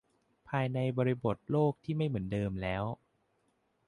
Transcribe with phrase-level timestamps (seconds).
[0.49, 2.83] ภายในบริบทโลกที่ไม่เหมือนเดิมแล้ว